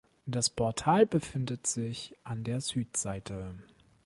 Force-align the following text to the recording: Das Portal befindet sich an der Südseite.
Das 0.25 0.49
Portal 0.49 1.05
befindet 1.05 1.67
sich 1.67 2.17
an 2.23 2.43
der 2.43 2.59
Südseite. 2.59 3.53